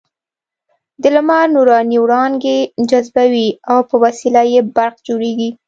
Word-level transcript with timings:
د 1.01 1.03
لمر 1.15 1.45
نوراني 1.55 1.97
وړانګې 2.01 2.57
جذبوي 2.89 3.47
او 3.71 3.79
په 3.89 3.95
وسیله 4.03 4.41
یې 4.53 4.61
برق 4.75 4.97
جوړېږي. 5.07 5.49